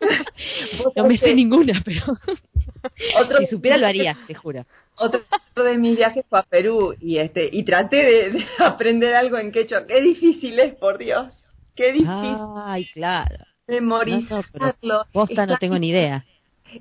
[0.96, 2.04] no me sé ninguna, pero
[3.38, 4.66] si supiera lo haría, te juro.
[4.96, 5.20] Otro
[5.64, 9.86] de mis viajes fue a Perú y este y traté de, aprender algo en quechua.
[9.86, 11.32] Qué difícil es, por Dios.
[11.74, 12.36] Qué difícil.
[12.64, 13.36] Ay, claro.
[13.66, 15.06] Memorizarlo.
[15.12, 16.24] posta no tengo ni idea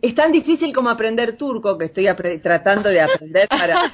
[0.02, 2.08] es tan difícil como aprender turco que estoy
[2.42, 3.92] tratando de aprender para,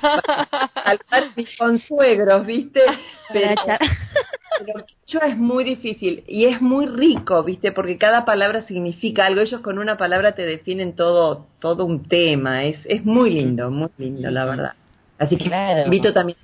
[0.75, 2.81] hablar mis consuegros, ¿viste?
[3.29, 7.73] Pero, pero es muy difícil y es muy rico, ¿viste?
[7.73, 9.41] Porque cada palabra significa algo.
[9.41, 12.63] Ellos con una palabra te definen todo todo un tema.
[12.63, 14.73] Es es muy lindo, muy lindo, la verdad.
[15.19, 15.51] Así que
[15.85, 16.37] invito también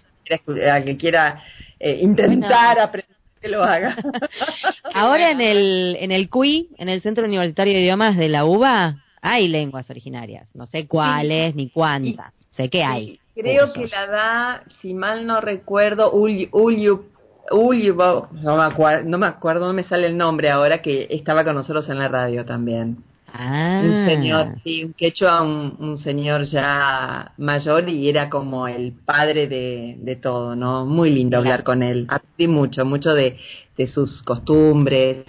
[0.70, 1.42] a que quiera
[1.80, 3.96] eh, intentar aprender que lo haga.
[4.94, 9.03] Ahora en el en el CUI, en el Centro Universitario de Idiomas de la UBA,
[9.24, 13.20] hay lenguas originarias, no sé cuáles ni cuántas, sé que hay.
[13.34, 17.06] Creo que la da, si mal no recuerdo, Ulyu,
[17.52, 21.56] no, me acuerdo, no me acuerdo, no me sale el nombre ahora, que estaba con
[21.56, 22.98] nosotros en la radio también.
[23.34, 23.82] Ah.
[23.84, 29.48] Un señor, sí, un quechua, un, un señor ya mayor y era como el padre
[29.48, 30.86] de, de todo, ¿no?
[30.86, 32.06] Muy lindo hablar con él.
[32.10, 33.38] Aprendí mucho, mucho de,
[33.78, 35.26] de sus costumbres.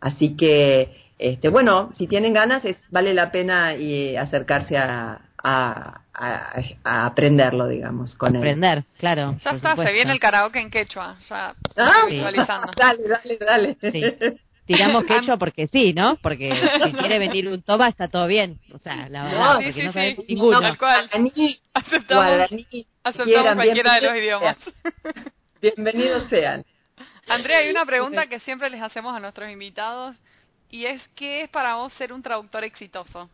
[0.00, 6.00] Así que este, bueno, si tienen ganas, es, vale la pena y acercarse a, a,
[6.14, 9.36] a, aprenderlo, digamos, con Aprender, claro.
[9.44, 12.72] Ya está, se viene el karaoke en quechua, ya ah, visualizando.
[12.76, 13.76] Dale, dale, dale.
[13.80, 14.02] Sí.
[14.66, 16.16] Tiramos quechua porque sí, ¿no?
[16.16, 16.50] Porque
[16.84, 18.58] si quiere venir un toma está todo bien.
[18.72, 20.60] O sea, la verdad, porque no sabemos ninguno.
[20.60, 20.66] No,
[21.74, 22.50] aceptamos,
[23.04, 24.56] aceptamos cualquiera de los idiomas.
[25.60, 26.64] Bienvenidos sean.
[27.26, 30.16] Andrea, hay una pregunta que siempre les hacemos a nuestros invitados
[30.74, 33.30] y es ¿qué es para vos ser un traductor exitoso?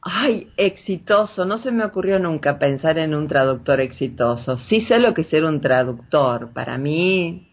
[0.00, 4.56] Ay, exitoso, no se me ocurrió nunca pensar en un traductor exitoso.
[4.68, 6.52] Sí sé lo que es ser un traductor.
[6.52, 7.48] Para mí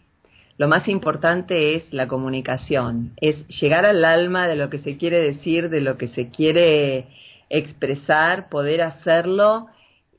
[0.60, 5.20] lo más importante es la comunicación, es llegar al alma de lo que se quiere
[5.20, 7.08] decir, de lo que se quiere
[7.50, 9.68] expresar, poder hacerlo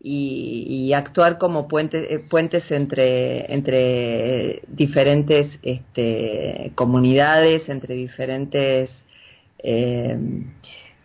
[0.00, 8.90] y, actuar como puente, eh, puentes entre, entre diferentes este, comunidades, entre diferentes
[9.58, 10.18] eh,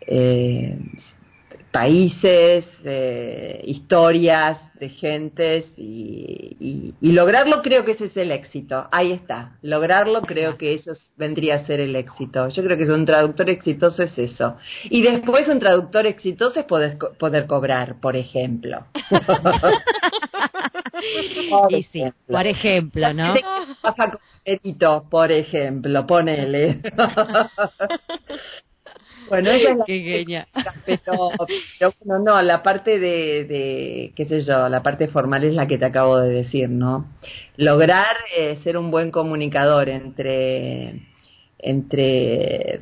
[0.08, 0.78] eh,
[1.74, 8.88] países, eh, historias de gentes y, lograrlo creo que ese es el éxito.
[8.92, 12.48] Ahí está, lograrlo creo que eso vendría a ser el éxito.
[12.50, 14.56] Yo creo que un traductor exitoso es eso.
[14.86, 18.86] Y después un traductor exitoso es poder, poder cobrar, por ejemplo.
[21.70, 23.34] y sí, por ejemplo, ¿no?
[25.10, 26.82] por ejemplo, ponele.
[29.34, 30.46] Bueno, esa es la Qué
[30.86, 31.32] pero,
[31.80, 35.66] pero, bueno, no, la parte de, de, qué sé yo, la parte formal es la
[35.66, 37.08] que te acabo de decir, ¿no?
[37.58, 41.02] Lograr eh, ser un buen comunicador entre,
[41.58, 42.82] entre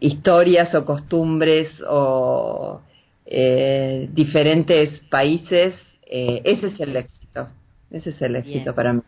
[0.00, 2.80] historias o costumbres o
[3.26, 5.74] eh, diferentes países,
[6.06, 7.48] eh, ese es el éxito,
[7.90, 9.02] ese es el éxito para mí.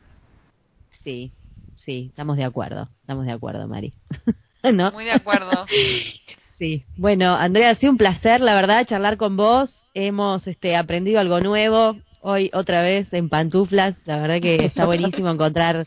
[1.03, 1.32] Sí,
[1.74, 3.95] sí, estamos de acuerdo, estamos de acuerdo, Mari.
[4.74, 4.93] ¿No?
[4.93, 5.64] Muy de acuerdo.
[6.59, 9.70] Sí, bueno, Andrea, ha sido un placer, la verdad, charlar con vos.
[9.94, 13.96] Hemos este, aprendido algo nuevo hoy otra vez en pantuflas.
[14.05, 15.86] La verdad que está buenísimo encontrar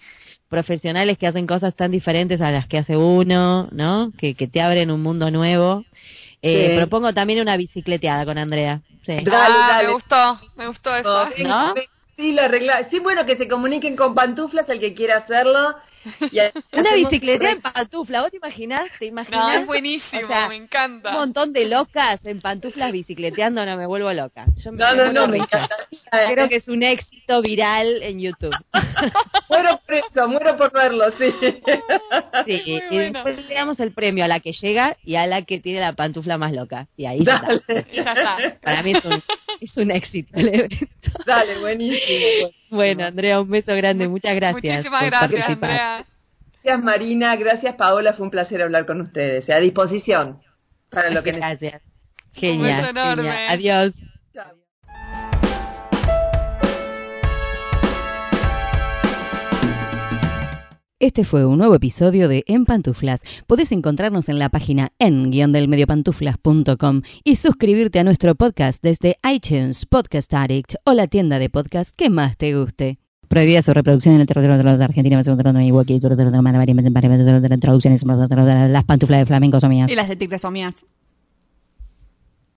[0.49, 4.11] profesionales que hacen cosas tan diferentes a las que hace uno, ¿no?
[4.17, 5.85] Que, que te abren un mundo nuevo.
[6.41, 8.81] Eh, Propongo también una bicicleteada con Andrea.
[9.05, 9.17] Sí.
[9.31, 11.29] Ah, me gustó, me gustó eso.
[11.43, 11.73] ¿No?
[12.15, 12.87] Sí, lo arregla.
[12.89, 15.75] Sí, bueno, que se comuniquen con pantuflas el que quiera hacerlo
[16.73, 18.89] Una bicicleta en pantufla, ¿vos te imaginás?
[18.99, 19.39] ¿Te imaginás?
[19.39, 21.09] No, es buenísimo, me encanta.
[21.09, 24.45] Un montón de locas en pantuflas bicicleteando, no, me vuelvo loca.
[24.63, 25.75] Yo no, no, no, me encanta.
[26.11, 28.55] Creo que es un éxito viral en YouTube.
[29.49, 31.33] muero por eso, muero por verlo, sí.
[32.45, 35.59] Sí, y después le damos el premio a la que llega y a la que
[35.59, 36.87] tiene la pantufla más loca.
[36.97, 38.59] Y ahí ya está.
[38.61, 39.23] Para mí es un,
[39.61, 40.85] es un éxito el evento.
[41.25, 42.51] Dale, buenísimo.
[42.69, 44.07] Bueno, Andrea, un beso grande.
[44.07, 44.77] Muchas gracias.
[44.77, 46.05] Muchísimas gracias, Andrea.
[46.63, 47.35] Gracias, Marina.
[47.35, 48.13] Gracias, Paola.
[48.13, 49.49] Fue un placer hablar con ustedes.
[49.49, 50.41] A disposición
[50.89, 51.81] para lo que Gracias.
[52.33, 52.93] Genial.
[52.93, 53.47] genial.
[53.49, 53.93] Adiós.
[61.01, 63.21] Este fue un nuevo episodio de En Pantuflas.
[63.47, 70.75] Podés encontrarnos en la página en-delmediopantuflas.com y suscribirte a nuestro podcast desde iTunes, Podcast Addict
[70.85, 72.97] o la tienda de podcast que más te guste.
[73.27, 75.21] Prohibida su reproducción en el territorio de Argentina,
[77.59, 79.91] traducciones, las pantuflas de flamenco son mías.
[79.91, 80.85] Y las de tigres son mías.